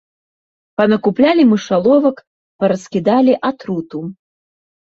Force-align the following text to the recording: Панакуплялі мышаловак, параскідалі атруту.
Панакуплялі 0.81 1.43
мышаловак, 1.51 2.17
параскідалі 2.65 3.37
атруту. 3.51 3.99